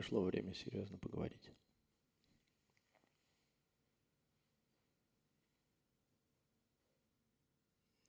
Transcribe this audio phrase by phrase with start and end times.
[0.00, 1.52] пришло время серьезно поговорить.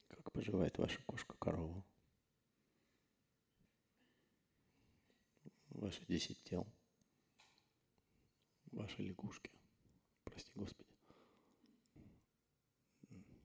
[0.08, 1.84] Как поживает ваша кошка-корова?
[5.72, 6.66] Ваши десять тел?
[8.72, 9.52] Ваши лягушки?
[10.24, 10.96] Прости, Господи.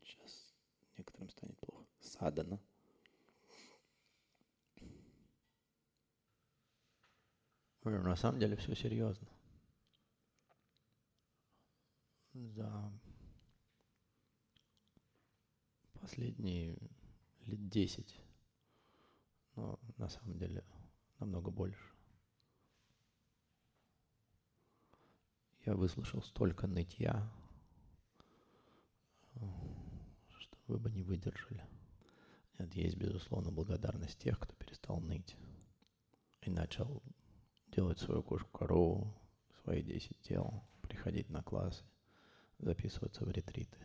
[0.04, 0.54] Сейчас
[0.96, 1.84] некоторым станет плохо.
[1.98, 2.62] Садана.
[7.86, 9.28] Говорю, на самом деле все серьезно.
[12.32, 12.92] За
[16.00, 16.76] последние
[17.42, 18.18] лет десять,
[19.54, 20.64] но на самом деле
[21.20, 21.94] намного больше.
[25.64, 27.32] Я выслушал столько нытья,
[29.34, 31.64] что вы бы не выдержали.
[32.58, 35.36] Нет, есть, безусловно, благодарность тех, кто перестал ныть
[36.40, 37.00] и начал
[37.76, 39.14] делать свою кошку-корову,
[39.62, 41.84] свои 10 тел, приходить на классы,
[42.58, 43.76] записываться в ретриты.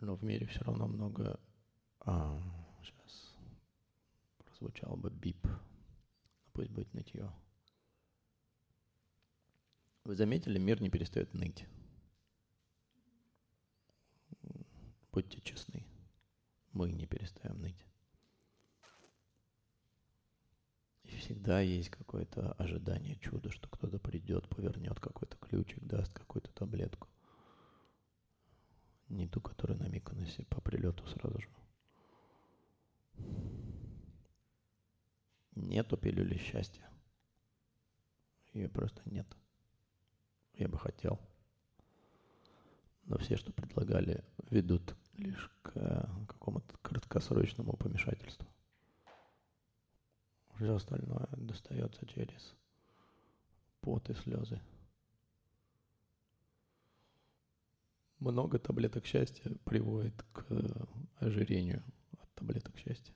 [0.00, 1.40] Но в мире все равно много...
[2.00, 2.40] А,
[2.82, 3.34] сейчас
[4.38, 5.44] прозвучал бы бип.
[5.44, 7.32] Но пусть будет нытье.
[10.04, 11.66] Вы заметили, мир не перестает ныть.
[15.10, 15.84] Будьте честны.
[16.72, 17.84] Мы не перестаем ныть.
[21.04, 27.08] И всегда есть какое-то ожидание чуда, что кто-то придет, повернет какой-то ключик, даст какую-то таблетку.
[29.08, 31.48] Не ту, которая на Миконосе по прилету сразу же.
[35.54, 36.88] Нету пилюли счастья.
[38.52, 39.26] Ее просто нет.
[40.54, 41.20] Я бы хотел.
[43.04, 48.48] Но все, что предлагали, ведут лишь к э, какому-то краткосрочному помешательству.
[50.62, 52.54] Все остальное достается через
[53.80, 54.60] пот и слезы.
[58.20, 60.46] Много таблеток счастья приводит к
[61.16, 63.12] ожирению от таблеток счастья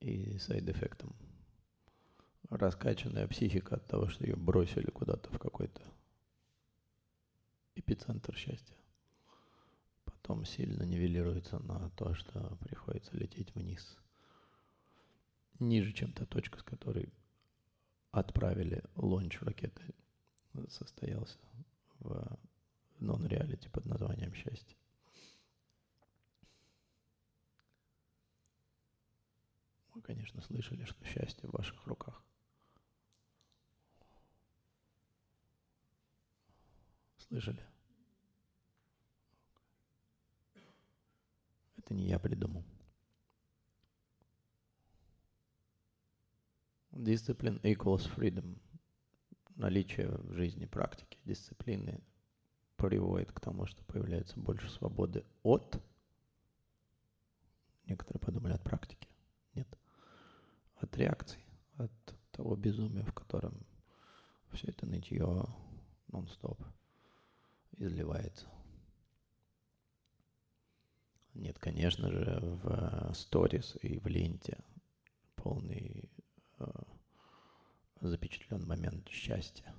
[0.00, 1.14] и сайд-эффектам.
[2.48, 5.80] Раскачанная психика от того, что ее бросили куда-то в какой-то
[7.76, 8.74] эпицентр счастья.
[10.04, 13.96] Потом сильно нивелируется на то, что приходится лететь вниз.
[15.60, 17.12] Ниже, чем та точка, с которой
[18.12, 19.94] отправили лонч ракеты,
[20.68, 21.38] состоялся
[21.98, 22.38] в
[22.98, 24.76] нон-реалити под названием «Счастье».
[29.94, 32.24] Вы, конечно, слышали, что счастье в ваших руках.
[37.18, 37.62] Слышали?
[41.76, 42.64] Это не я придумал.
[47.00, 48.58] Discipline equals freedom.
[49.56, 52.02] Наличие в жизни практики дисциплины
[52.76, 55.82] приводит к тому, что появляется больше свободы от,
[57.86, 59.08] некоторые подумали от практики,
[59.54, 59.66] нет,
[60.76, 61.42] от реакций,
[61.76, 61.90] от
[62.32, 63.66] того безумия, в котором
[64.52, 65.46] все это нытье
[66.08, 66.62] нон-стоп
[67.78, 68.46] изливается.
[71.32, 74.58] Нет, конечно же, в сторис и в ленте
[75.36, 75.89] полный э,
[78.30, 79.74] запечатлен момент счастья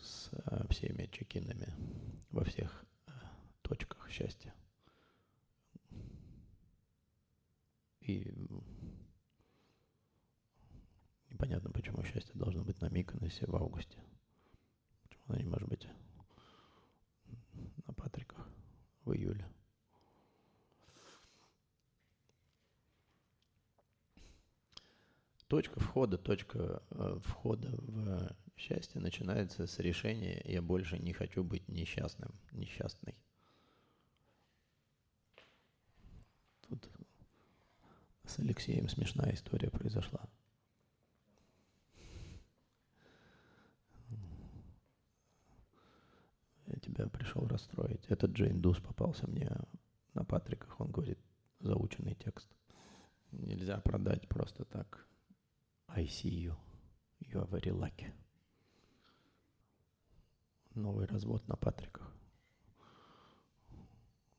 [0.00, 1.72] с э, всеми чекинами
[2.30, 3.10] во всех э,
[3.62, 4.52] точках счастья.
[8.00, 8.32] И
[11.30, 13.98] непонятно, почему счастье должно быть на Миконосе в августе.
[15.04, 15.88] Почему оно не может быть
[17.86, 18.48] на Патриках
[19.04, 19.48] в июле.
[25.48, 31.66] Точка входа, точка э, входа в счастье начинается с решения «я больше не хочу быть
[31.68, 33.16] несчастным, несчастной».
[36.68, 36.88] Тут
[38.24, 40.28] с Алексеем смешная история произошла.
[46.66, 48.04] Я тебя пришел расстроить.
[48.06, 49.50] Этот Джейн Дус попался мне
[50.14, 50.80] на Патриках.
[50.80, 51.18] Он говорит
[51.58, 52.48] заученный текст.
[53.32, 55.06] Нельзя продать просто так.
[55.96, 56.54] I see you.
[57.20, 58.12] You are very lucky.
[60.74, 62.12] Новый развод на Патриках.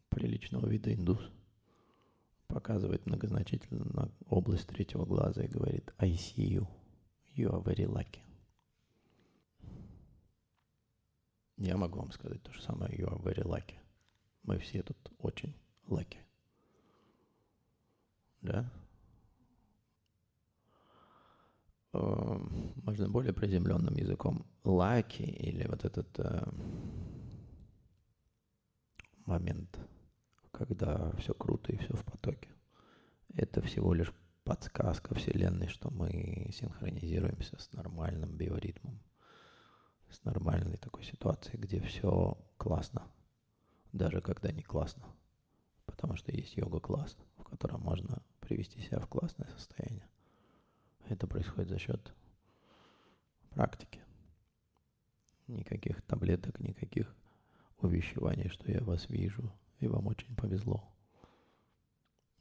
[0.10, 1.20] Приличного вида индус.
[2.48, 6.68] показывает многозначительно на область третьего глаза и говорит «I see you.
[7.36, 8.22] You are very lucky».
[11.58, 13.80] Я могу вам сказать то же самое «You are very lucky».
[14.44, 15.56] Мы все тут очень
[15.88, 16.20] lucky.
[18.42, 18.72] Да?
[22.84, 24.46] Можно более приземленным языком.
[24.64, 26.44] Lucky или вот этот э,
[29.26, 29.78] момент,
[30.52, 32.50] когда все круто и все в потоке.
[33.34, 34.14] Это всего лишь
[34.44, 39.00] подсказка Вселенной, что мы синхронизируемся с нормальным биоритмом,
[40.10, 43.04] с нормальной такой ситуацией, где все классно,
[43.92, 45.04] даже когда не классно.
[45.86, 50.08] Потому что есть йога-класс, в котором можно привести себя в классное состояние.
[51.10, 52.14] Это происходит за счет
[53.52, 54.02] практики.
[55.48, 57.16] Никаких таблеток, никаких
[57.80, 60.84] увещеваний, что я вас вижу, и вам очень повезло.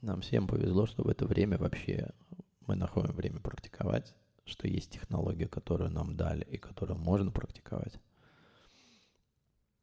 [0.01, 2.11] Нам всем повезло, что в это время вообще
[2.67, 4.15] мы находим время практиковать,
[4.45, 8.01] что есть технология, которую нам дали и которую можно практиковать.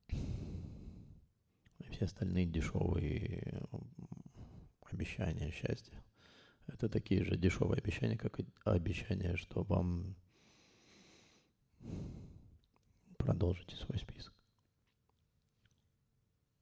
[0.09, 3.63] И все остальные дешевые
[4.81, 6.03] обещания счастья.
[6.67, 10.15] Это такие же дешевые обещания, как и обещания, что вам
[13.17, 14.33] продолжите свой список.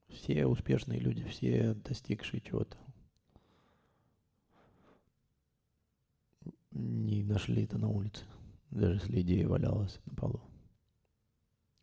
[0.07, 2.77] Все успешные люди, все достигшие чего-то,
[6.71, 8.25] не нашли это на улице,
[8.69, 10.41] даже если идея валялась на полу.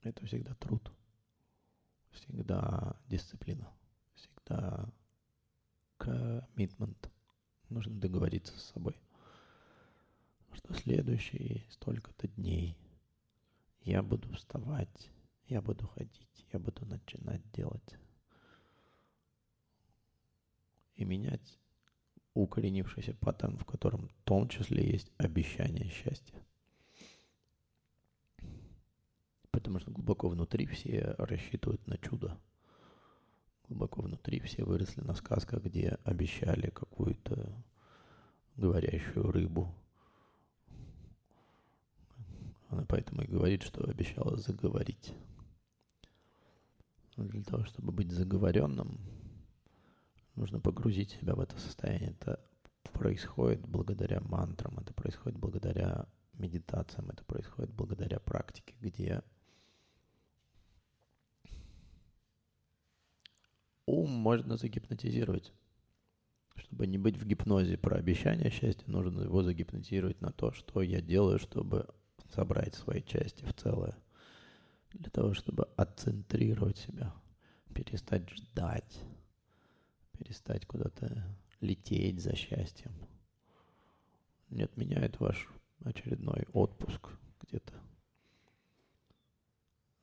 [0.03, 0.93] Это всегда труд,
[2.11, 3.71] всегда дисциплина,
[4.15, 4.89] всегда
[5.97, 7.11] коммитмент.
[7.69, 8.97] Нужно договориться с собой,
[10.53, 12.77] что следующие столько-то дней
[13.83, 15.11] я буду вставать,
[15.47, 17.99] я буду ходить, я буду начинать делать
[20.97, 21.59] и менять
[22.35, 26.43] укоренившийся паттерн, в котором в том числе есть обещание счастья.
[29.51, 32.39] Потому что глубоко внутри все рассчитывают на чудо.
[33.69, 37.53] Глубоко внутри все выросли на сказках, где обещали какую-то
[38.57, 39.73] говорящую рыбу.
[42.71, 45.15] Она поэтому и говорит, что обещала заговорить.
[47.17, 48.99] Но для того, чтобы быть заговоренным,
[50.39, 52.11] Нужно погрузить себя в это состояние.
[52.11, 52.39] Это
[52.93, 59.25] происходит благодаря мантрам, это происходит благодаря медитациям, это происходит благодаря практике, где
[63.89, 65.53] ум можно загипнотизировать.
[66.57, 71.01] Чтобы не быть в гипнозе про обещание счастья, нужно его загипнотизировать на то, что я
[71.01, 71.89] делаю, чтобы
[72.35, 73.97] собрать свои части в целое.
[74.93, 77.15] Для того, чтобы отцентрировать себя,
[77.75, 79.01] перестать ждать,
[80.19, 81.25] перестать куда-то
[81.61, 82.93] лететь за счастьем.
[84.51, 85.49] Не отменяет ваш
[85.85, 87.09] очередной отпуск
[87.43, 87.75] где-то.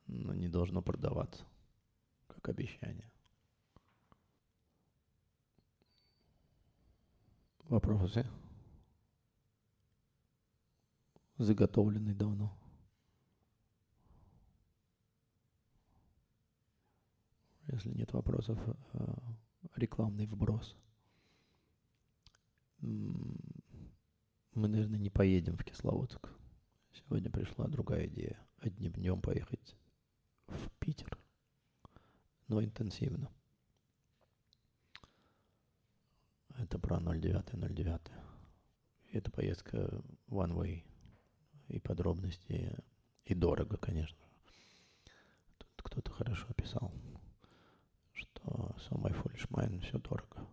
[0.06, 1.44] Но не должно продаваться,
[2.28, 3.10] как обещание.
[7.68, 8.24] Вопросы?
[11.36, 12.56] Заготовленный давно.
[17.66, 18.56] Если нет вопросов,
[18.92, 19.14] э,
[19.74, 20.76] рекламный вброс.
[22.80, 23.36] Мы,
[24.54, 26.28] наверное, не поедем в Кисловодск.
[26.92, 28.38] Сегодня пришла другая идея.
[28.58, 29.76] Одним днем поехать
[30.46, 31.18] в Питер.
[32.46, 33.28] Но интенсивно.
[36.76, 38.00] Это про 09.09.
[39.12, 39.78] Это поездка
[40.28, 40.82] one way.
[41.68, 42.76] И подробности,
[43.24, 44.18] и дорого, конечно.
[45.56, 46.92] Тут кто-то хорошо описал
[48.12, 50.46] что самый mind все дорого.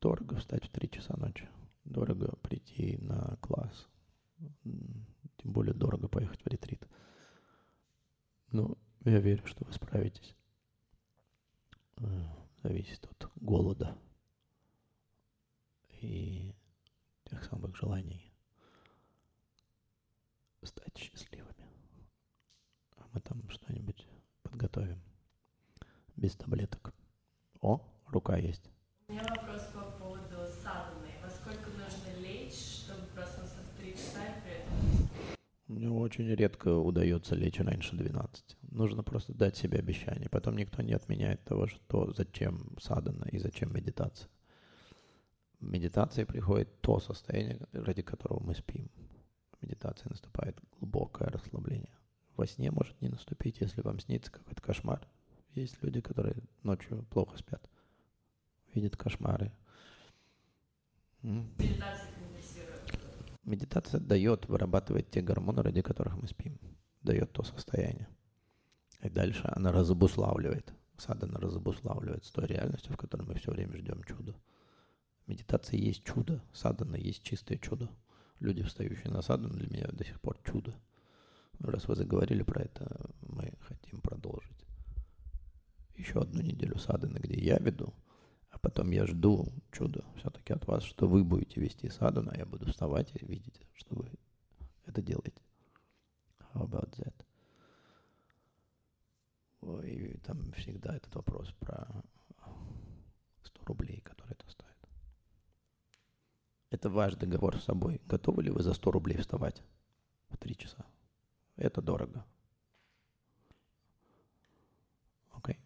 [0.00, 1.48] Дорого встать в 3 часа ночи.
[1.84, 3.88] Дорого прийти на класс.
[4.64, 6.84] Тем более дорого поехать в ретрит.
[8.50, 10.34] Но я верю, что вы справитесь.
[12.62, 13.96] Зависит от голода
[16.00, 16.54] и
[17.24, 18.30] тех самых желаний
[20.62, 21.66] стать счастливыми.
[22.96, 24.06] А мы там что-нибудь
[24.42, 25.00] подготовим.
[26.16, 26.92] Без таблеток.
[27.62, 28.70] О, рука есть.
[29.08, 31.12] У меня вопрос по поводу саданы.
[31.22, 35.08] Во сколько нужно лечь, чтобы проснуться в 3 часа и при этом...
[35.70, 38.56] Мне очень редко удается лечь раньше 12.
[38.70, 40.28] Нужно просто дать себе обещание.
[40.28, 44.28] Потом никто не отменяет того, что зачем садана и зачем медитация.
[45.60, 48.90] В медитации приходит то состояние, ради которого мы спим.
[49.52, 52.00] В медитации наступает глубокое расслабление
[52.40, 55.06] во сне может не наступить, если вам снится какой-то кошмар.
[55.54, 57.68] Есть люди, которые ночью плохо спят.
[58.72, 59.52] видит кошмары.
[61.22, 62.09] Медитация.
[63.50, 66.56] Медитация дает, вырабатывает те гормоны, ради которых мы спим.
[67.02, 68.08] Дает то состояние.
[69.02, 70.72] И дальше она разобуславливает.
[70.96, 74.36] Садана разобуславливает с той реальностью, в которой мы все время ждем чуда.
[75.26, 76.40] Медитация есть чудо.
[76.52, 77.90] Садана есть чистое чудо.
[78.38, 80.72] Люди, встающие на садану, для меня до сих пор чудо.
[81.58, 84.64] Раз вы заговорили про это, мы хотим продолжить.
[85.96, 87.92] Еще одну неделю саданы, где я веду,
[88.60, 92.66] потом я жду чуда все-таки от вас, что вы будете вести садану, а я буду
[92.66, 94.10] вставать и видеть, что вы
[94.86, 95.40] это делаете.
[96.52, 97.14] How about that?
[99.84, 101.86] И там всегда этот вопрос про
[103.42, 104.70] 100 рублей, которые это стоит.
[106.70, 108.00] Это ваш договор с собой.
[108.06, 109.62] Готовы ли вы за 100 рублей вставать
[110.28, 110.86] в 3 часа?
[111.56, 112.24] Это дорого.
[115.32, 115.58] Окей.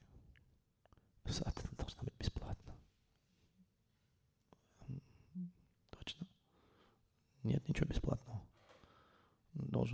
[1.27, 2.75] Сад это должна быть бесплатно.
[4.89, 5.01] М,
[5.91, 6.27] Точно.
[7.43, 8.43] Нет ничего бесплатного.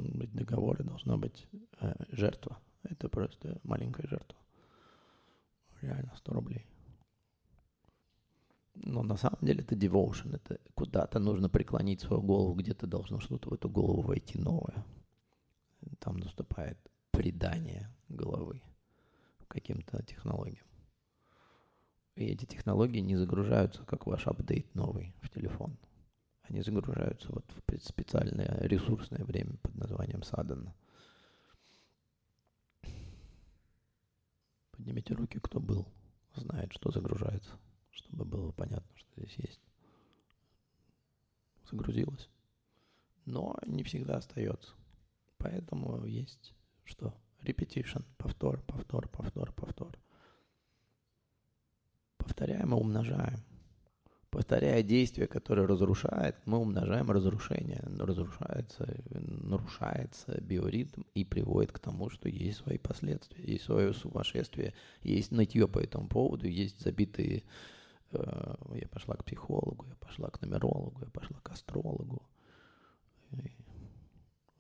[0.01, 1.47] Должен быть договор и должна быть
[1.81, 2.59] э, жертва.
[2.85, 4.39] Это просто маленькая жертва.
[5.83, 6.67] Реально 100 рублей.
[8.77, 10.35] Но на самом деле это devotion.
[10.35, 14.85] Это куда-то нужно преклонить свою голову, где-то должно что-то в эту голову войти новое.
[15.99, 16.79] Там наступает
[17.11, 18.63] предание головы
[19.49, 20.65] каким-то технологиям.
[22.17, 25.77] И эти технологии не загружаются, как ваш апдейт новый в телефон.
[26.61, 30.75] Они загружаются вот в специальное ресурсное время под названием Садана.
[34.73, 35.89] Поднимите руки, кто был,
[36.35, 37.51] знает, что загружается,
[37.93, 39.61] чтобы было понятно, что здесь есть.
[41.71, 42.29] Загрузилось.
[43.25, 44.75] Но не всегда остается.
[45.39, 46.53] Поэтому есть
[46.85, 47.15] что?
[47.41, 49.99] Repetition, повтор, повтор, повтор, повтор.
[52.19, 53.50] Повторяем и умножаем.
[54.51, 57.85] Повторяя действие, которое разрушает, мы умножаем разрушение.
[57.97, 65.31] Разрушается, нарушается биоритм и приводит к тому, что есть свои последствия, есть свое сумасшествие, есть
[65.31, 67.45] нытье по этому поводу, есть забитые...
[68.11, 72.21] э, я пошла к психологу, я пошла к нумерологу, я пошла к астрологу.
[73.31, 73.53] И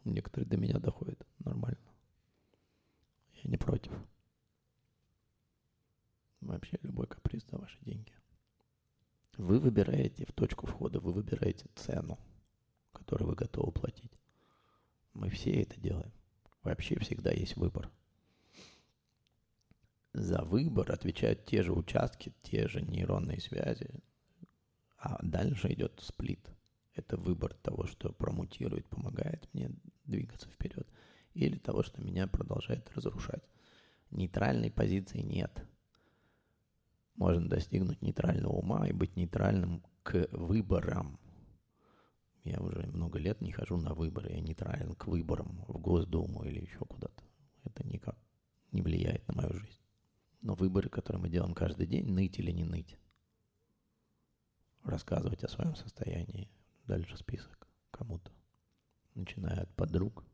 [0.04, 1.90] некоторые до меня доходят нормально.
[3.42, 3.90] Я не против.
[6.40, 8.19] Вообще любой каприз за ваши деньги.
[9.40, 12.18] Вы выбираете в точку входа, вы выбираете цену,
[12.92, 14.12] которую вы готовы платить.
[15.14, 16.12] Мы все это делаем.
[16.62, 17.90] Вообще всегда есть выбор.
[20.12, 23.88] За выбор отвечают те же участки, те же нейронные связи,
[24.98, 26.46] а дальше идет сплит.
[26.92, 29.70] Это выбор того, что промутирует, помогает мне
[30.04, 30.86] двигаться вперед,
[31.32, 33.42] или того, что меня продолжает разрушать.
[34.10, 35.64] Нейтральной позиции нет.
[37.16, 41.18] Можно достигнуть нейтрального ума и быть нейтральным к выборам.
[42.44, 46.60] Я уже много лет не хожу на выборы, я нейтрален к выборам в Госдуму или
[46.60, 47.22] еще куда-то.
[47.64, 48.16] Это никак
[48.72, 49.80] не влияет на мою жизнь.
[50.40, 52.98] Но выборы, которые мы делаем каждый день, ныть или не ныть.
[54.84, 56.50] Рассказывать о своем состоянии.
[56.86, 58.32] Дальше список кому-то.
[59.14, 60.24] Начиная от подруг.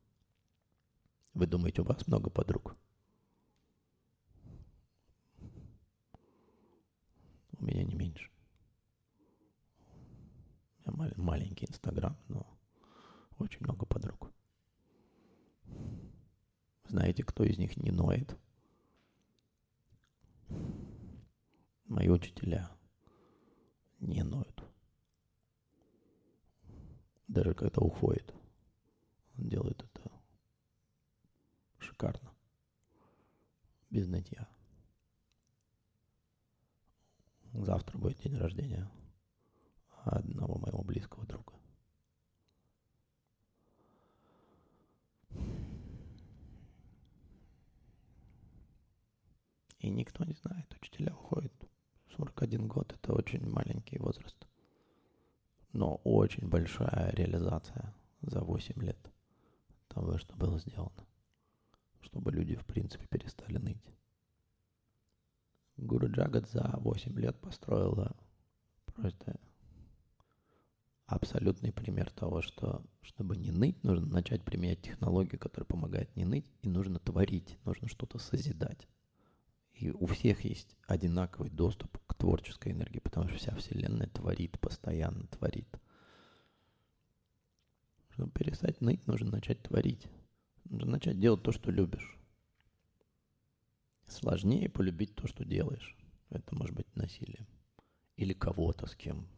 [1.35, 2.77] Вы думаете, у вас много подруг?
[7.59, 8.31] У меня не меньше.
[10.85, 12.47] У меня мал- маленький Инстаграм, но
[13.39, 14.33] очень много подруг.
[16.89, 18.37] Знаете, кто из них не ноет?
[21.85, 22.71] Мои учителя
[24.01, 24.63] не ноют.
[27.29, 28.35] Даже когда уходит,
[29.37, 30.11] он делает это
[31.79, 32.33] шикарно.
[33.91, 34.49] Без нытья.
[37.53, 38.91] Завтра будет день рождения
[40.11, 41.53] одного моего близкого друга.
[49.79, 51.53] И никто не знает, учителя уходят.
[52.17, 54.37] 41 год– это очень маленький возраст.
[55.73, 58.99] Но очень большая реализация за 8 лет
[59.89, 61.07] того, что было сделано.
[62.01, 63.95] Чтобы люди, в принципе, перестали ныть.
[65.77, 68.17] Гуру Джагат за 8 лет построила
[68.87, 69.39] просто
[71.07, 76.51] абсолютный пример того, что чтобы не ныть, нужно начать применять технологию, которая помогает не ныть,
[76.63, 78.89] и нужно творить, нужно что-то созидать.
[79.73, 85.27] И у всех есть одинаковый доступ к творческой энергии, потому что вся Вселенная творит, постоянно
[85.27, 85.69] творит.
[88.11, 90.07] Чтобы перестать ныть, нужно начать творить.
[90.65, 92.17] Нужно начать делать то, что любишь.
[94.07, 95.97] Сложнее полюбить то, что делаешь.
[96.31, 97.47] Это может быть насилием.
[98.17, 99.29] или кого-то с кем.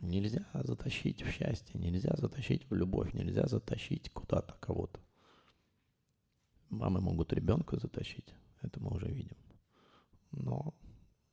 [0.00, 4.98] Нельзя затащить в счастье, нельзя затащить в любовь, нельзя затащить куда-то кого-то.
[6.70, 9.36] Мамы могут ребенка затащить, это мы уже видим.
[10.30, 10.74] Но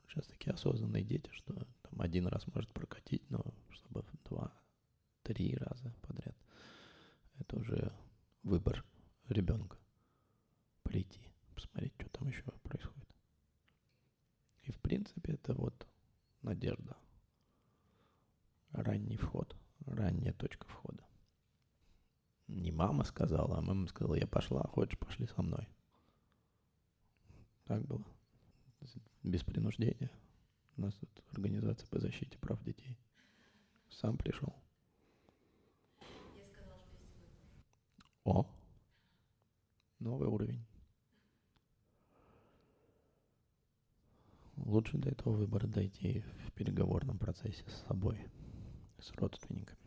[0.07, 4.51] сейчас такие осознанные дети, что там один раз может прокатить, но чтобы два,
[5.24, 6.36] три раза подряд,
[7.39, 7.93] это уже
[8.43, 8.83] выбор
[9.29, 9.77] ребенка.
[10.83, 11.21] Прийти,
[11.55, 13.07] посмотреть, что там еще происходит.
[14.63, 15.88] И в принципе это вот
[16.41, 16.97] надежда.
[18.71, 19.55] Ранний вход,
[19.86, 21.03] ранняя точка входа.
[22.47, 25.67] Не мама сказала, а мама сказала, я пошла, хочешь, пошли со мной.
[27.65, 28.05] Так было.
[29.24, 30.12] Без принуждения.
[30.77, 32.97] У нас тут организация по защите прав детей.
[33.89, 34.53] Сам пришел.
[38.24, 38.45] О,
[40.00, 40.65] новый уровень.
[44.57, 48.19] Лучше до этого выбора дойти в переговорном процессе с собой,
[49.00, 49.77] с родственниками.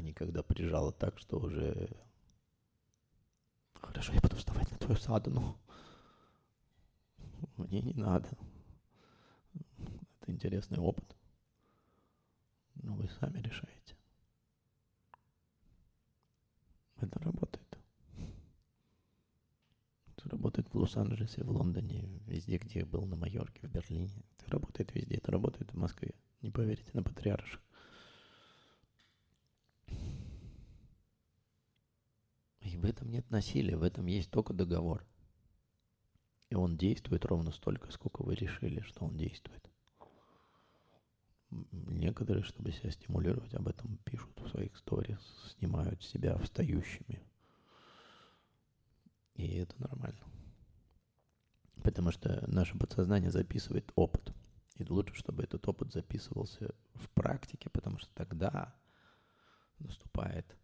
[0.00, 1.90] Не когда прижало так, что уже...
[3.74, 5.58] Хорошо, я буду вставать на твою садану.
[7.56, 8.28] Мне не надо.
[10.20, 11.16] Это интересный опыт.
[12.74, 13.96] Но вы сами решаете.
[16.96, 17.78] Это работает.
[20.16, 24.10] Это работает в Лос-Анджелесе, в Лондоне, везде, где я был, на Майорке, в Берлине.
[24.38, 26.14] Это работает везде, это работает в Москве.
[26.42, 27.60] Не поверите, на Патриарших.
[32.60, 35.04] И в этом нет насилия, в этом есть только договор.
[36.50, 39.70] И он действует ровно столько, сколько вы решили, что он действует.
[41.50, 45.18] Некоторые, чтобы себя стимулировать, об этом пишут в своих сторис,
[45.56, 47.22] снимают себя встающими.
[49.34, 50.24] И это нормально.
[51.82, 54.32] Потому что наше подсознание записывает опыт.
[54.78, 58.74] И лучше, чтобы этот опыт записывался в практике, потому что тогда
[59.80, 60.56] наступает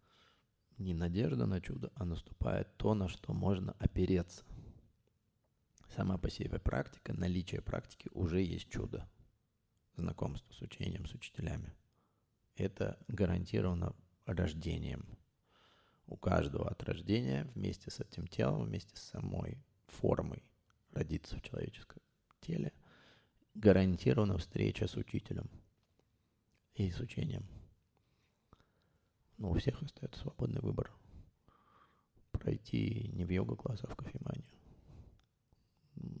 [0.77, 4.43] не надежда на чудо, а наступает то, на что можно опереться.
[5.89, 9.09] Сама по себе практика, наличие практики уже есть чудо.
[9.97, 11.73] Знакомство с учением, с учителями.
[12.55, 15.17] Это гарантировано рождением.
[16.07, 20.43] У каждого от рождения вместе с этим телом, вместе с самой формой
[20.91, 22.01] родиться в человеческом
[22.41, 22.73] теле,
[23.55, 25.49] гарантирована встреча с учителем
[26.75, 27.45] и с учением.
[29.37, 30.91] Но у всех остается свободный выбор.
[32.31, 34.45] Пройти не в йога-класс, а в кофеманию.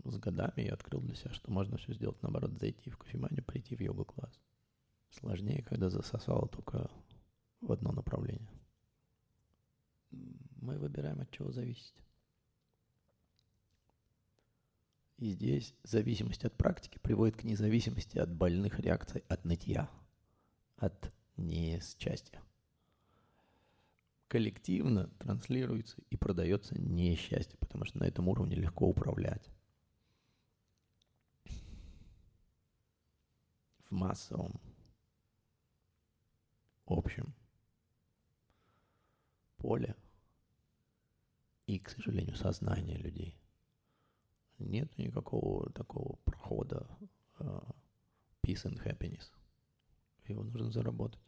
[0.05, 3.75] С годами я открыл для себя, что можно все сделать наоборот, зайти в кофеманию, прийти
[3.75, 4.39] в йога-класс.
[5.09, 6.89] Сложнее, когда засосало только
[7.59, 8.49] в одно направление.
[10.11, 12.04] Мы выбираем, от чего зависеть.
[15.17, 19.89] И здесь зависимость от практики приводит к независимости от больных реакций от нытья,
[20.77, 22.41] от несчастья
[24.27, 29.49] коллективно транслируется и продается несчастье, потому что на этом уровне легко управлять.
[33.89, 34.59] В массовом,
[36.85, 37.33] общем
[39.57, 39.95] поле
[41.65, 43.39] и, к сожалению, сознание людей.
[44.59, 46.87] Нет никакого такого прохода
[47.39, 47.75] uh,
[48.41, 49.31] peace and happiness.
[50.27, 51.21] Его нужно заработать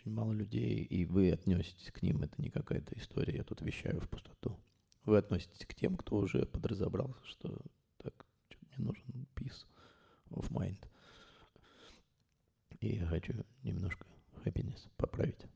[0.00, 4.00] очень мало людей, и вы относитесь к ним, это не какая-то история, я тут вещаю
[4.00, 4.58] в пустоту.
[5.04, 7.58] Вы относитесь к тем, кто уже подразобрался, что
[7.98, 8.26] так,
[8.60, 9.66] мне нужен peace
[10.30, 10.82] of mind.
[12.80, 14.06] И я хочу немножко
[14.44, 15.46] happiness поправить.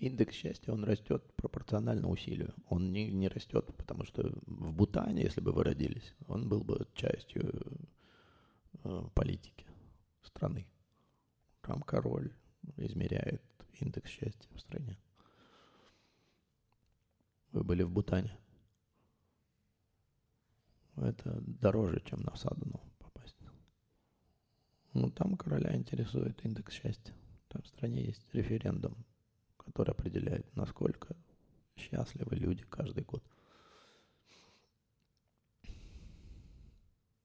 [0.00, 2.54] Индекс счастья, он растет пропорционально усилию.
[2.70, 6.88] Он не, не растет, потому что в Бутане, если бы вы родились, он был бы
[6.94, 7.52] частью
[8.82, 9.66] э, политики
[10.22, 10.66] страны.
[11.60, 12.32] Там король
[12.78, 13.42] измеряет
[13.78, 14.98] индекс счастья в стране.
[17.52, 18.38] Вы были в Бутане.
[20.96, 23.36] Это дороже, чем на Садану попасть.
[24.94, 27.14] Ну, там короля интересует индекс счастья.
[27.48, 29.04] Там в стране есть референдум,
[29.70, 31.16] который определяет, насколько
[31.76, 33.22] счастливы люди каждый год.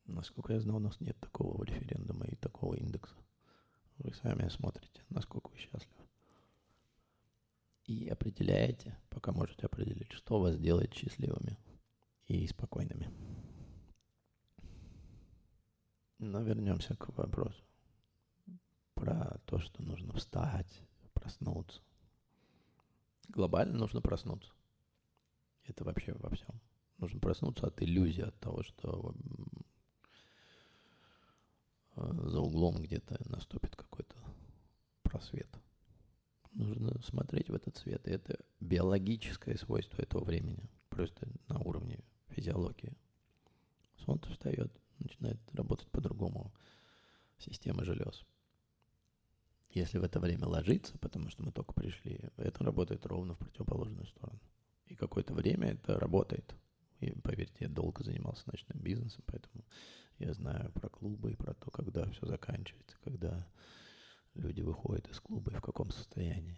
[0.05, 3.15] Насколько я знаю, у нас нет такого референдума и такого индекса.
[3.97, 6.05] Вы сами смотрите, насколько вы счастливы
[7.86, 11.58] и определяете, пока можете определить, что вас делает счастливыми
[12.27, 13.12] и спокойными.
[16.17, 17.63] Но вернемся к вопросу
[18.95, 20.81] про то, что нужно встать,
[21.13, 21.81] проснуться.
[23.29, 24.51] Глобально нужно проснуться.
[25.65, 26.61] Это вообще во всем.
[26.97, 29.13] Нужно проснуться от иллюзии, от того, что
[31.95, 34.15] за углом где-то наступит какой-то
[35.03, 35.49] просвет.
[36.51, 38.05] Нужно смотреть в этот свет.
[38.07, 42.93] И это биологическое свойство этого времени, просто на уровне физиологии.
[43.97, 46.53] Солнце встает, начинает работать по-другому
[47.38, 48.23] система желез.
[49.75, 54.07] Если в это время ложиться, потому что мы только пришли, это работает ровно в противоположную
[54.07, 54.39] сторону.
[54.85, 56.55] И какое-то время это работает.
[57.01, 59.65] И поверьте, я долго занимался ночным бизнесом, поэтому
[60.17, 63.45] я знаю про клубы и про то, когда все заканчивается, когда
[64.33, 66.57] люди выходят из клуба и в каком состоянии.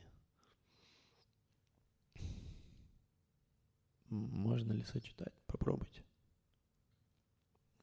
[4.10, 5.34] Можно ли сочетать?
[5.48, 6.04] Попробуйте.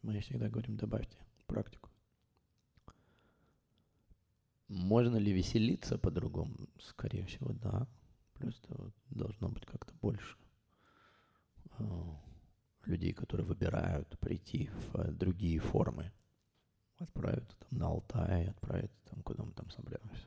[0.03, 1.19] Мы всегда говорим, добавьте
[1.49, 1.91] практику.
[4.75, 6.69] Можно ли веселиться по-другому?
[6.81, 7.87] Скорее всего, да.
[8.35, 10.37] Просто должно быть как-то больше
[11.79, 12.21] а,
[12.85, 16.13] людей, которые выбирают прийти в э, другие формы.
[16.99, 20.27] Отправиться там на Алтай, отправиться там, куда мы там собрались.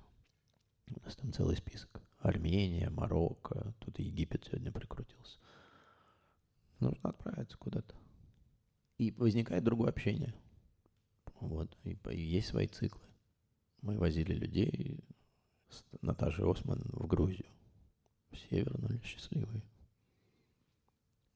[0.88, 2.02] У нас там целый список.
[2.20, 5.40] Армения, Марокко, тут Египет сегодня прикрутился.
[6.80, 7.94] Нужно отправиться куда-то.
[8.98, 10.34] И возникает другое общение.
[11.42, 13.07] Вот, и есть свои циклы.
[13.88, 15.00] Мы возили людей
[15.69, 17.47] с Наташей Осман в Грузию.
[18.32, 19.63] Все вернулись счастливые.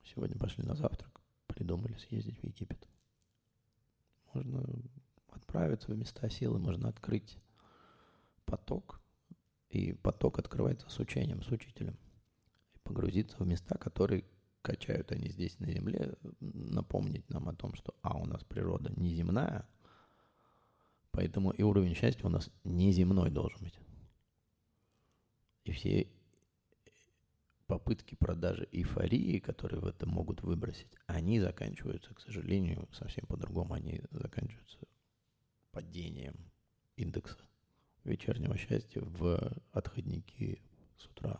[0.03, 2.89] Сегодня пошли на завтрак, придумали съездить в Египет.
[4.33, 4.65] Можно
[5.29, 7.37] отправиться в места силы, можно открыть
[8.43, 8.99] поток,
[9.69, 11.97] и поток открывается с учением, с учителем.
[12.73, 14.25] И погрузиться в места, которые
[14.61, 19.65] качают они здесь на Земле, напомнить нам о том, что, а, у нас природа неземная,
[21.11, 23.77] поэтому и уровень счастья у нас неземной должен быть.
[25.63, 26.07] И все
[27.67, 33.75] попытки продажи эйфории, которые в этом могут выбросить, они заканчиваются, к сожалению, совсем по-другому.
[33.75, 34.79] Они заканчиваются
[35.71, 36.35] падением
[36.97, 37.37] индекса
[38.03, 40.61] вечернего счастья в отходники
[40.97, 41.39] с утра.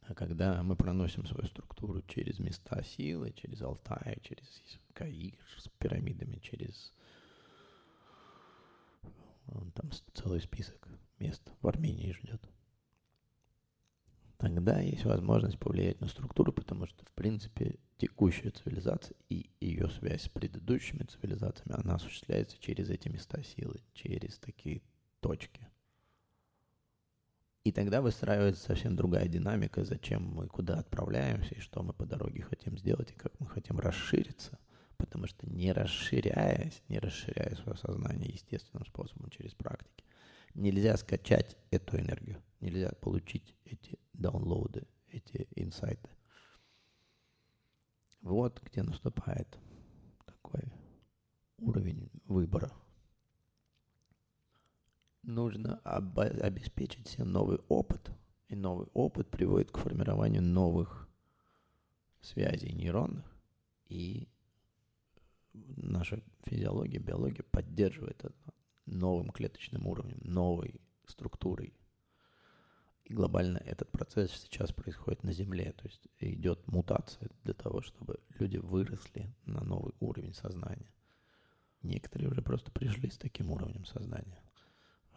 [0.00, 6.38] А когда мы проносим свою структуру через места силы, через Алтай, через Каир с пирамидами,
[6.42, 6.92] через
[9.46, 10.88] там целый список
[11.20, 12.42] мест в Армении ждет–
[14.38, 20.22] тогда есть возможность повлиять на структуру, потому что, в принципе, текущая цивилизация и ее связь
[20.22, 24.82] с предыдущими цивилизациями, она осуществляется через эти места силы, через такие
[25.20, 25.68] точки.
[27.64, 32.42] И тогда выстраивается совсем другая динамика, зачем мы куда отправляемся и что мы по дороге
[32.42, 34.58] хотим сделать, и как мы хотим расшириться.
[34.96, 40.04] Потому что не расширяясь, не расширяя свое сознание естественным способом через практики,
[40.54, 46.08] нельзя скачать эту энергию, нельзя получить эти даунлоуды, эти инсайты.
[48.22, 49.58] Вот где наступает
[50.24, 50.72] такой
[51.58, 52.72] уровень выбора.
[55.28, 58.10] Нужно об- обеспечить себе новый опыт,
[58.48, 61.06] и новый опыт приводит к формированию новых
[62.22, 63.30] связей нейронных,
[63.90, 64.26] и
[65.52, 68.54] наша физиология, биология поддерживает это
[68.86, 71.74] новым клеточным уровнем, новой структурой,
[73.04, 75.72] и глобально этот процесс сейчас происходит на Земле.
[75.72, 80.90] То есть идет мутация для того, чтобы люди выросли на новый уровень сознания.
[81.82, 84.42] Некоторые уже просто пришли с таким уровнем сознания.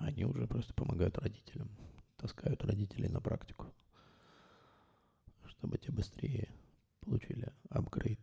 [0.01, 1.69] Они уже просто помогают родителям,
[2.17, 3.67] таскают родителей на практику,
[5.45, 6.49] чтобы те быстрее
[7.01, 8.19] получили апгрейд.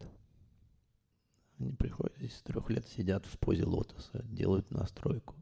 [1.59, 5.37] Они приходят здесь с трех лет, сидят в позе лотоса, делают настройку.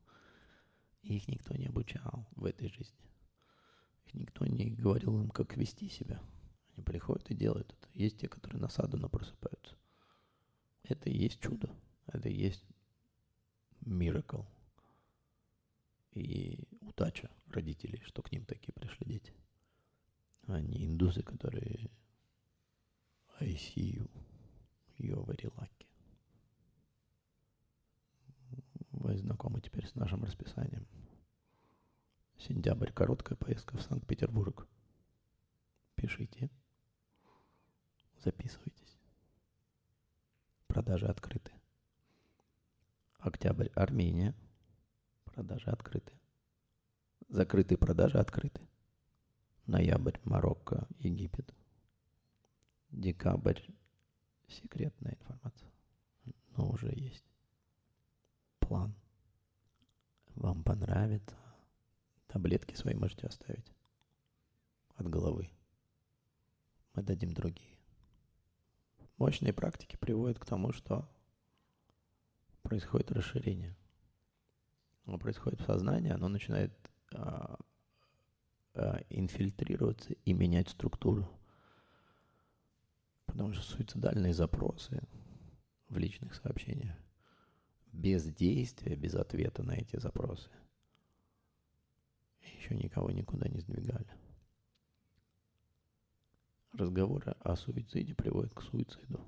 [1.03, 3.11] И их никто не обучал в этой жизни.
[4.13, 6.21] Никто не говорил им, как вести себя.
[6.75, 7.89] Они приходят и делают это.
[7.95, 9.77] Есть те, которые насадано просыпаются.
[10.83, 11.71] Это и есть чудо.
[12.07, 12.65] Это и есть
[13.81, 14.43] миракл.
[16.17, 19.35] И удача родителей, что к ним такие пришли дети.
[20.47, 21.91] А не индусы, которые
[23.39, 24.11] I see you,
[24.97, 25.87] you're very lucky.
[28.93, 30.87] Вы знакомы теперь с нашим расписанием.
[32.39, 34.67] Сентябрь, короткая поездка в Санкт-Петербург.
[35.97, 36.49] Пишите.
[38.25, 38.97] Записывайтесь.
[40.67, 41.53] Продажи открыты.
[43.19, 44.35] Октябрь, Армения.
[45.37, 46.15] Продажи открыты.
[47.29, 48.67] Закрытые продажи открыты.
[49.67, 51.55] Ноябрь, Марокко, Египет.
[52.89, 53.61] Декабрь,
[54.49, 55.71] секретная информация.
[56.57, 57.27] Но уже есть
[58.61, 58.95] план.
[60.37, 61.37] Вам понравится
[62.29, 63.71] Таблетки свои можете оставить
[64.95, 65.51] от головы.
[66.95, 67.77] Мы дадим другие.
[69.19, 71.07] Мощные практики приводят к тому, что
[72.63, 73.77] происходит расширение.
[75.07, 76.73] Оно происходит в сознании, оно начинает
[77.15, 77.59] а,
[78.75, 81.29] а, инфильтрироваться и менять структуру.
[83.27, 85.01] Потому что суицидальные запросы
[85.89, 86.97] в личных сообщениях
[87.93, 90.51] без действия, без ответа на эти запросы
[92.41, 94.09] еще никого никуда не сдвигали.
[96.73, 99.21] Разговоры о суициде приводят к суициду.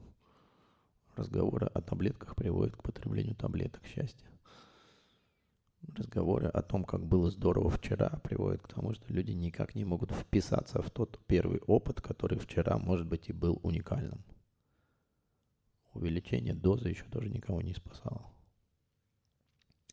[1.16, 4.28] Разговоры о таблетках приводят к потреблению таблеток счастья.
[5.94, 10.12] Разговоры о том, как было здорово вчера, приводят к тому, что люди никак не могут
[10.12, 14.24] вписаться в тот первый опыт, который вчера, может быть, и был уникальным.
[15.94, 18.30] Увеличение дозы еще тоже никого не спасало.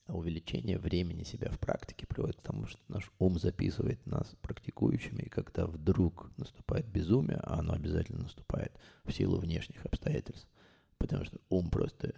[0.08, 5.24] А увеличение времени себя в практике приводит к тому, что наш ум записывает нас практикующими,
[5.24, 10.48] и когда вдруг наступает безумие, а оно обязательно наступает в силу внешних обстоятельств,
[10.98, 12.14] потому что ум просто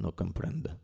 [0.00, 0.80] но компренда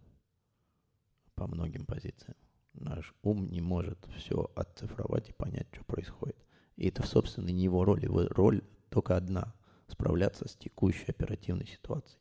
[1.37, 2.37] по многим позициям.
[2.73, 6.37] Наш ум не может все отцифровать и понять, что происходит.
[6.77, 8.05] И это, собственно, не его роль.
[8.05, 9.55] Его роль только одна–
[9.89, 12.21] справляться с текущей оперативной ситуацией.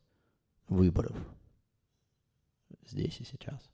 [0.67, 1.17] Выборов–
[2.85, 3.69] здесь и сейчас.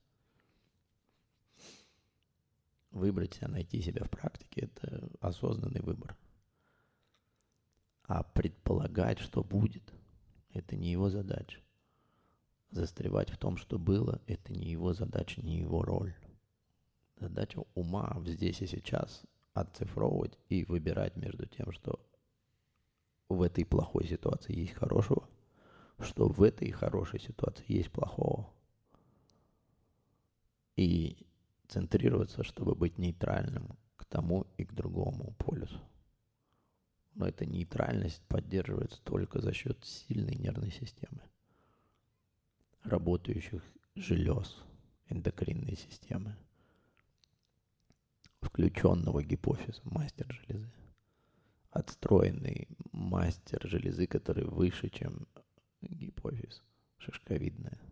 [2.91, 6.17] Выбрать себя, найти себя в практике– это осознанный выбор.
[8.03, 9.93] А предполагать, что будет–
[10.53, 11.59] это не его задача.
[12.71, 16.15] Застревать в том, что было– это не его задача, не его роль.
[17.19, 21.99] Задача ума здесь и сейчас отцифровывать и выбирать между тем, что
[23.27, 25.27] в этой плохой ситуации есть хорошего,
[25.99, 28.49] что в этой хорошей ситуации есть плохого
[30.75, 31.27] и
[31.67, 35.79] центрироваться, чтобы быть нейтральным к тому и к другому полюсу.
[37.13, 41.21] Но эта нейтральность поддерживается только за счет сильной нервной системы,
[42.83, 43.63] работающих
[43.95, 44.57] желез,
[45.09, 46.35] эндокринной системы,
[48.39, 50.71] включенного гипофиза, мастер железы,
[51.69, 55.27] отстроенный мастер железы, который выше, чем
[55.81, 56.63] гипофиз,
[56.97, 57.79] шишковидная–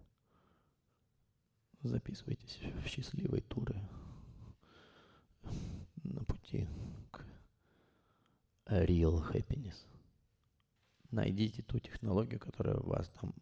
[1.81, 3.81] Записывайтесь в счастливые туры
[6.03, 6.67] на пути
[7.09, 7.25] к
[8.65, 9.75] real happiness.
[11.09, 13.33] Найдите ту технологию, которая вас там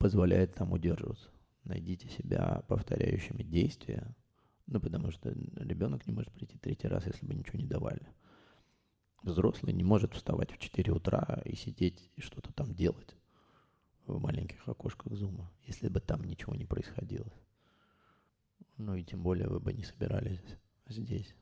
[0.00, 1.28] позволяет там удерживаться.
[1.64, 4.16] Найдите себя повторяющими действия,
[4.66, 8.00] ну, потому что ребенок не может прийти третий раз, если бы ничего не давали.
[9.22, 13.14] Взрослый не может вставать в 4 утра и сидеть и что-то там делать
[14.06, 17.30] в маленьких окошках зума, если бы там ничего не происходило.
[18.78, 20.40] Ну и тем более вы бы не собирались
[20.88, 21.36] здесь,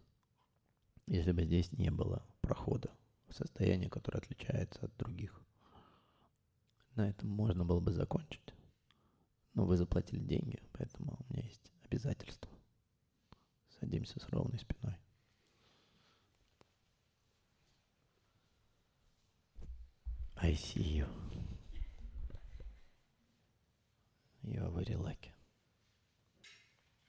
[1.07, 2.91] если бы здесь не было прохода
[3.29, 5.41] в состояние, которое отличается от других.
[6.97, 8.48] На этом можно было бы закончить.
[9.59, 12.49] Но вы заплатили деньги, поэтому у меня есть обязательства.
[13.81, 14.97] Садимся с ровной спиной.
[20.37, 21.09] I see you.
[24.45, 25.33] You are very lucky.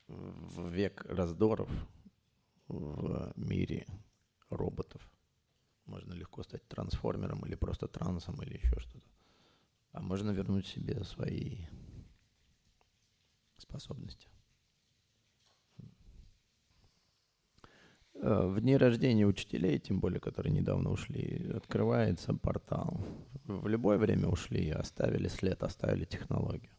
[0.07, 1.69] В век раздоров
[2.67, 3.85] в мире
[4.49, 5.07] роботов
[5.85, 9.07] можно легко стать трансформером или просто трансом или еще что-то.
[9.91, 11.67] А можно вернуть себе свои
[13.61, 14.27] способности.
[18.21, 23.05] Э, в дни рождения учителей, тем более, которые недавно ушли, открывается портал.
[23.45, 26.71] В любое время ушли, оставили след, оставили технологию.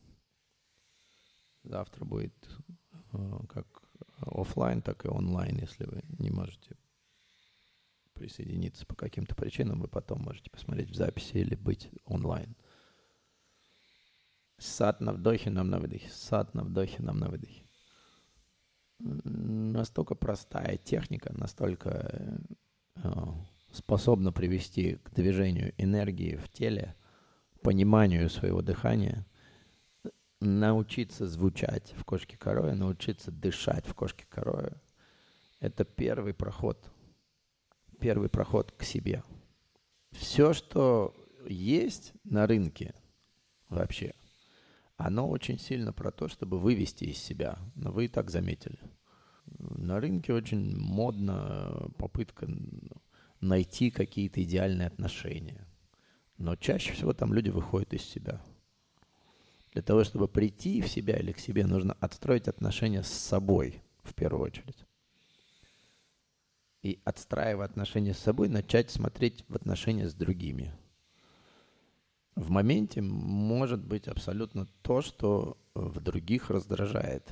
[1.62, 2.34] Завтра будет
[3.12, 3.66] э, как
[4.20, 6.76] офлайн, так и онлайн, если вы не можете
[8.12, 12.54] присоединиться по каким-то причинам, вы потом можете посмотреть в записи или быть онлайн.
[14.60, 16.08] Сад на вдохе, нам на выдохе.
[16.10, 17.64] Сад на вдохе, нам на выдохе.
[18.98, 22.40] Настолько простая техника, настолько
[22.96, 23.12] э,
[23.72, 26.94] способна привести к движению энергии в теле,
[27.62, 29.26] пониманию своего дыхания–
[30.40, 34.80] научиться звучать в кошке корое, научиться дышать в кошке корое,
[35.60, 36.90] это первый проход.
[38.00, 39.22] Первый проход к себе.
[40.12, 41.14] Все, что
[41.46, 42.94] есть на рынке
[43.68, 44.14] вообще,
[45.06, 47.58] оно очень сильно про то, чтобы вывести из себя.
[47.74, 48.78] Но вы и так заметили.
[49.58, 52.48] На рынке очень модна попытка
[53.40, 55.66] найти какие-то идеальные отношения.
[56.38, 58.40] Но чаще всего там люди выходят из себя–
[59.72, 64.14] для того, чтобы прийти в себя или к себе, нужно отстроить отношения с собой в
[64.14, 64.84] первую очередь.
[66.82, 70.72] И отстраивая отношения с собой, начать смотреть в отношения с другими.
[72.40, 77.30] В моменте может быть абсолютно то, что в других раздражает.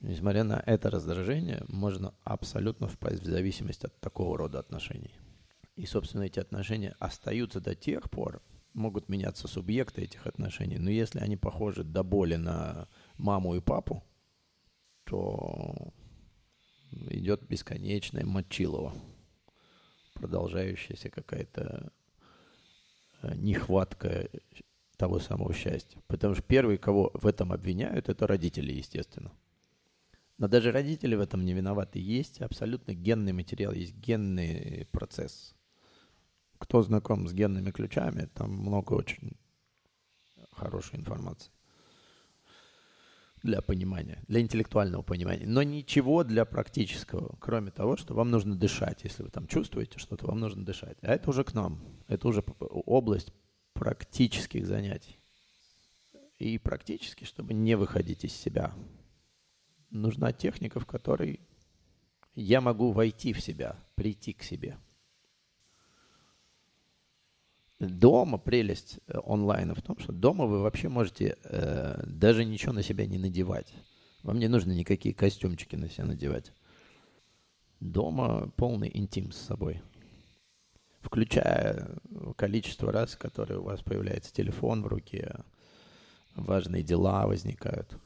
[0.00, 5.14] Несмотря на это раздражение, можно абсолютно впасть в зависимость от такого рода отношений.
[5.76, 8.40] И, собственно, эти отношения остаются до тех пор,
[8.72, 14.02] могут меняться субъекты этих отношений, но если они похожи до боли на маму и папу,
[15.04, 15.92] то
[17.10, 18.94] идет бесконечное мочилово,
[20.14, 21.99] продолжающаяся какая-то э,
[23.22, 24.28] нехватка
[24.96, 26.02] того самого счастья.
[26.06, 29.32] Потому что первые, кого в этом обвиняют, это родители, естественно.
[30.38, 31.98] Но даже родители в этом не виноваты.
[31.98, 35.54] Есть абсолютно генный материал, есть генный процесс.
[36.58, 39.32] Кто знаком с генными ключами, там много очень
[40.52, 41.50] хорошей информации
[43.42, 49.04] для понимания, для интеллектуального понимания, но ничего для практического, кроме того, что вам нужно дышать.
[49.04, 50.98] Если вы там чувствуете что-то, вам нужно дышать.
[51.02, 51.80] А это уже к нам.
[52.08, 53.32] Это уже область
[53.72, 55.18] практических занятий.
[56.38, 58.74] И практически, чтобы не выходить из себя,
[59.90, 61.40] нужна техника, в которой
[62.34, 64.78] я могу войти в себя, прийти к себе–
[67.80, 72.82] Дома прелесть э, онлайна в том, что дома вы вообще можете э, даже ничего на
[72.82, 73.72] себя не надевать.
[74.22, 76.52] Вам не нужно никакие костюмчики на себя надевать.
[77.80, 79.80] Дома полный интим с собой.
[81.00, 81.96] Включая
[82.36, 85.34] количество раз, которые у вас появляется телефон в руке,
[86.34, 87.96] важные дела возникают.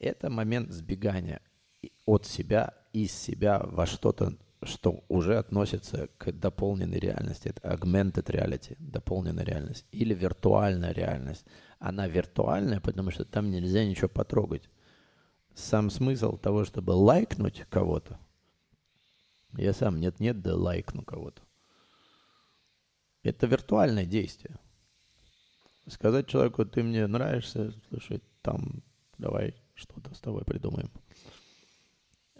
[0.00, 1.40] Это момент сбегания
[2.04, 7.48] от себя, из себя во что-то что уже относится к дополненной реальности.
[7.48, 9.86] Это augmented reality, дополненная реальность.
[9.92, 11.44] Или виртуальная реальность.
[11.78, 14.68] Она виртуальная, потому что там нельзя ничего потрогать.
[15.54, 18.18] Сам смысл того, чтобы лайкнуть кого-то,
[19.56, 21.42] я сам нет-нет, да лайкну кого-то.
[23.22, 24.56] Это виртуальное действие.
[25.86, 28.82] Сказать человеку, ты мне нравишься, слушай, там,
[29.16, 30.90] давай что-то с тобой придумаем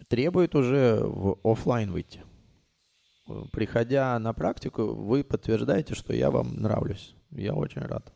[0.09, 2.23] требует уже в офлайн выйти.
[3.53, 7.15] Приходя на практику, вы подтверждаете, что я вам нравлюсь.
[7.31, 8.13] Я очень рад.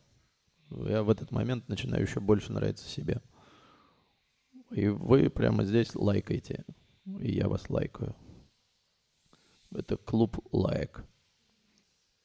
[0.70, 3.20] Я в этот момент начинаю еще больше нравиться себе.
[4.70, 6.64] И вы прямо здесь лайкаете.
[7.20, 8.16] И я вас лайкаю.
[9.70, 11.04] Это клуб лайк.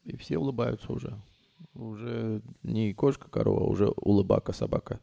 [0.03, 1.21] И все улыбаются уже.
[1.73, 5.01] Уже не кошка-корова, а уже улыбака-собака.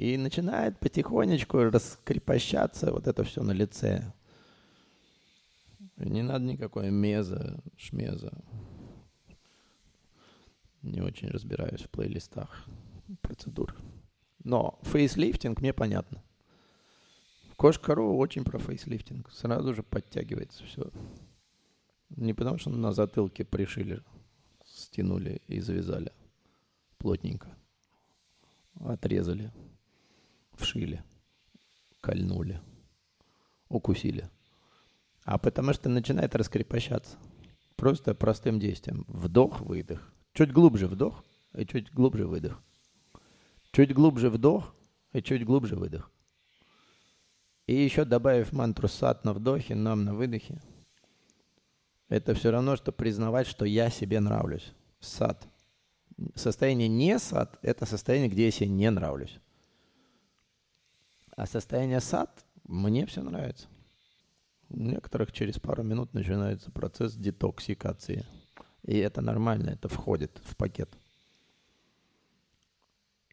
[0.00, 4.14] И начинает потихонечку раскрепощаться вот это все на лице.
[5.98, 8.32] Не надо никакой меза, шмеза.
[10.80, 12.64] Не очень разбираюсь в плейлистах
[13.20, 13.76] процедур.
[14.42, 16.22] Но фейслифтинг мне понятно.
[17.56, 19.30] Кошка.ру очень про фейслифтинг.
[19.30, 20.90] Сразу же подтягивается все.
[22.08, 24.02] Не потому, что на затылке пришили,
[24.64, 26.10] стянули и завязали
[26.96, 27.54] плотненько
[28.86, 29.52] отрезали,
[30.60, 31.02] вшили,
[32.00, 32.60] кольнули,
[33.68, 34.28] укусили.
[35.24, 37.16] А потому что начинает раскрепощаться.
[37.76, 39.04] Просто простым действием.
[39.08, 40.12] Вдох, выдох.
[40.32, 42.62] Чуть глубже вдох и чуть глубже выдох.
[43.72, 44.74] Чуть глубже вдох
[45.12, 46.10] и чуть глубже выдох.
[47.66, 50.60] И еще добавив мантру сад на вдохе, нам на выдохе,
[52.08, 54.72] это все равно, что признавать, что я себе нравлюсь.
[54.98, 55.46] Сад
[56.34, 59.38] состояние не сад– это состояние, где я себе не нравлюсь.
[61.40, 63.66] А состояние сад– мне все нравится.
[64.68, 68.26] У некоторых через пару минут начинается процесс детоксикации.
[68.82, 70.90] И это нормально, это входит в пакет.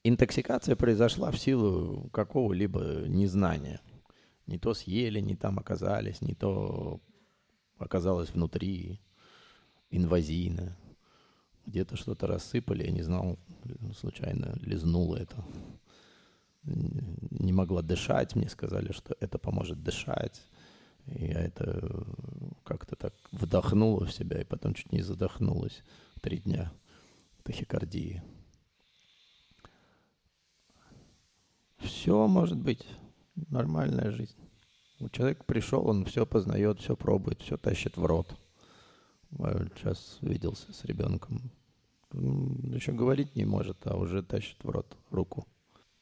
[0.06, 3.82] Интоксикация произошла в силу какого-либо незнания.
[4.46, 7.02] Не то съели, не там оказались, не то
[7.78, 9.02] оказалось внутри,
[9.90, 10.78] инвазийно
[11.66, 13.38] где-то что-то рассыпали, я не знал,
[14.00, 15.44] случайно лизнуло это.
[16.68, 20.42] Не могла дышать, мне сказали, что это поможет дышать.
[21.06, 22.06] И я это
[22.64, 25.82] как-то так вдохнула в себя, и потом чуть не задохнулась.
[26.22, 26.72] Три дня
[27.44, 28.22] тахикардии.
[31.78, 32.86] Все может быть.
[33.36, 34.36] Нормальная жизнь.
[35.12, 38.36] Человек пришел, он все познает, все пробует, все тащит в рот.
[39.32, 41.52] Сейчас виделся с ребенком.
[42.12, 45.48] Еще говорить не может, а уже тащит в рот руку.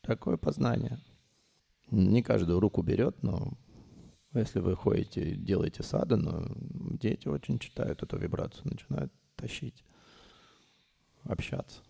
[0.06, 1.00] Такое познание.
[1.90, 3.54] Не каждую руку берет, но
[4.34, 6.46] если вы ходите, делаете садану,
[7.00, 9.84] дети очень читают эту вибрацию, начинают тащить,
[11.24, 11.82] общаться.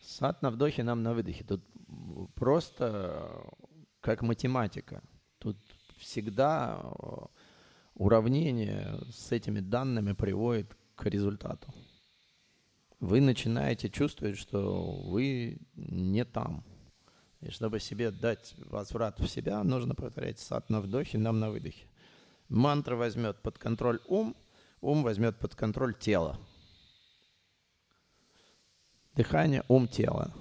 [0.00, 1.44] Сад на вдохе, нам на выдохе.
[1.44, 1.62] Тут
[2.34, 3.44] просто
[4.00, 5.02] как математика.
[5.38, 5.58] Тут
[5.98, 6.82] всегда
[7.94, 11.68] уравнение с этими данными приводит к результату.
[11.68, 11.74] Уравнение с этими данными приводит к результату.
[13.00, 16.62] Вы начинаете чувствовать, что вы не там.
[17.40, 21.86] И чтобы себе дать возврат в себя, нужно повторять сад на вдохе, нам на выдохе.
[22.50, 24.36] Мантра возьмет под контроль ум,
[24.82, 26.38] ум возьмет под контроль тело.
[29.14, 30.34] Дыхание, ум, тело.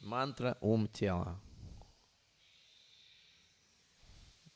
[0.00, 1.38] Мантра, ум, тело.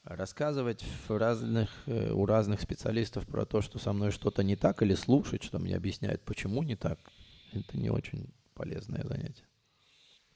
[0.04, 4.82] Рассказывать в разных, э, у разных специалистов про то, что со мной что-то не так,
[4.82, 6.98] или слушать, что мне объясняют, почему не так,
[7.52, 9.46] это не очень полезное занятие.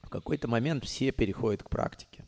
[0.00, 2.24] В какой-то момент все переходят к практике.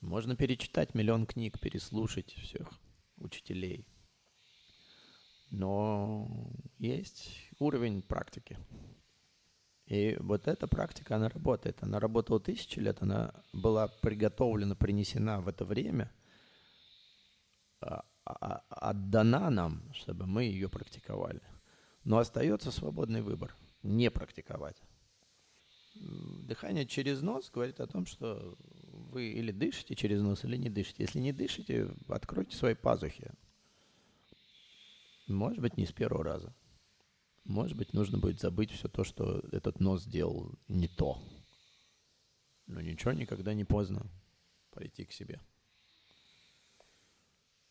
[0.00, 2.70] Можно перечитать миллион книг, переслушать всех
[3.16, 3.88] учителей.
[5.50, 8.56] Но есть уровень практики.
[9.86, 11.82] И вот эта практика, она работает.
[11.82, 16.08] Она работала тысячи лет, она была приготовлена, принесена в это время–
[18.24, 21.42] отдана нам, чтобы мы ее практиковали.
[22.04, 24.80] Но остается свободный выбор– не практиковать.
[25.94, 28.56] Дыхание через нос говорит о том, что
[29.10, 31.02] вы или дышите через нос, или не дышите.
[31.02, 33.32] Если не дышите, откройте свои пазухи.
[35.26, 36.54] Может быть, не с первого раза.
[37.44, 41.22] Может быть, нужно будет забыть все то, что этот нос сделал не то.
[42.66, 44.06] Но ничего, никогда не поздно
[44.70, 45.40] пойти к себе.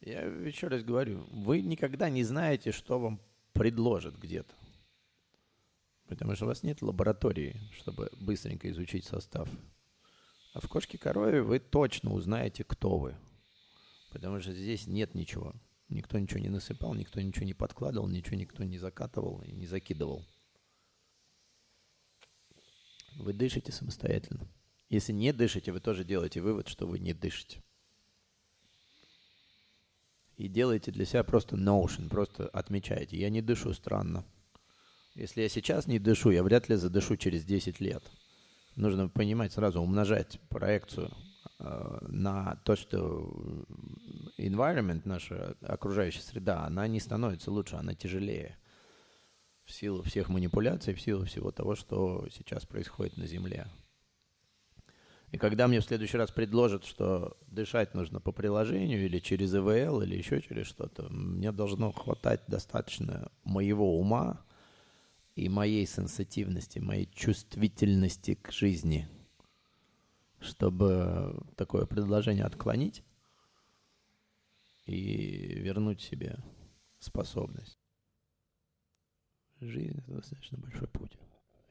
[0.02, 3.20] Я еще раз говорю, вы никогда не знаете, что вам
[3.54, 4.54] предложат где-то.
[6.08, 9.50] Потому что у вас нет лаборатории, чтобы быстренько изучить состав.
[10.54, 13.16] А в кошке корове вы точно узнаете, кто вы.
[14.12, 15.54] Потому что здесь нет ничего.
[15.90, 20.26] Никто ничего не насыпал, никто ничего не подкладывал, ничего никто не закатывал и не закидывал.
[23.18, 24.48] Вы дышите самостоятельно.
[24.88, 27.62] Если не дышите, вы тоже делаете вывод, что вы не дышите
[30.40, 33.18] и делаете для себя просто notion, просто отмечаете.
[33.18, 34.24] Я не дышу странно.
[35.14, 38.02] Если я сейчас не дышу, я вряд ли задышу через 10 лет.
[38.78, 41.12] Нужно понимать сразу, умножать проекцию
[41.60, 43.66] э, на то, что
[44.38, 48.58] environment, наша окружающая среда, она не становится лучше, она тяжелее.
[49.66, 53.68] В силу всех манипуляций, в силу всего того, что сейчас происходит на Земле.
[55.32, 60.02] И когда мне в следующий раз предложат, что дышать нужно по приложению или через ИВЛ,
[60.02, 64.44] или еще через что-то, мне должно хватать достаточно моего ума
[65.36, 69.08] и моей сенситивности, моей чувствительности к жизни,
[70.40, 73.04] чтобы такое предложение отклонить
[74.88, 76.40] и вернуть себе
[76.98, 77.78] способность.
[79.60, 81.12] Жизнь— это достаточно большой путь.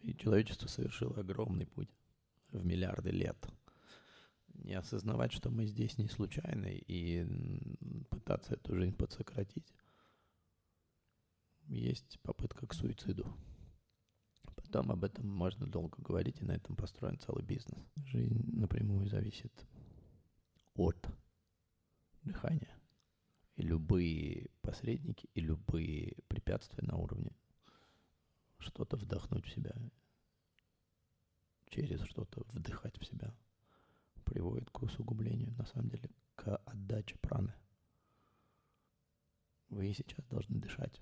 [0.03, 1.89] И человечество совершило огромный путь
[2.51, 3.37] в миллиарды лет.
[4.55, 7.25] Не осознавать, что мы здесь не случайно, и
[8.11, 9.73] пытаться эту жизнь подсократить.
[11.67, 13.27] Есть попытка к суициду.
[14.57, 17.79] Потом об этом можно долго говорить, и на этом построен целый бизнес.
[17.97, 19.53] Жизнь напрямую зависит
[20.75, 21.09] от
[22.23, 22.75] дыхания.
[23.57, 27.33] И любые посредники, и любые препятствия на уровне
[28.59, 29.73] что-то вдохнуть в себя
[31.71, 33.35] через что-то вдыхать в себя
[34.25, 37.55] приводит к усугублению, на самом деле, к отдаче праны.
[39.71, 41.01] Вы сейчас должны дышать.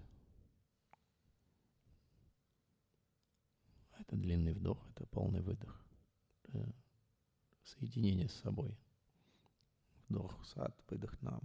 [3.99, 5.85] Это длинный вдох, это полный выдох.
[6.45, 6.73] Это
[7.65, 8.79] соединение с собой.
[10.09, 11.41] Вдох сад, выдох нам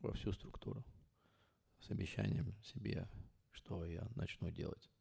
[0.00, 0.84] во всю структуру.
[1.80, 3.08] С обещанием себе,
[3.50, 4.91] что я начну делать.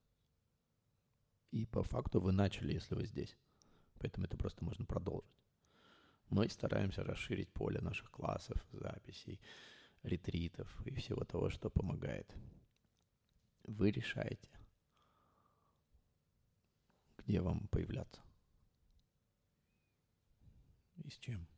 [1.52, 3.38] И по факту вы начали, если вы здесь.
[4.00, 5.30] Поэтому это просто можно продолжить.
[6.30, 9.40] Мы стараемся расширить поле наших классов, записей,
[10.04, 12.34] ретритов и всего того, что помогает.
[13.64, 14.50] Вы решаете,
[17.18, 18.22] где вам появляться
[21.04, 21.51] и с чем.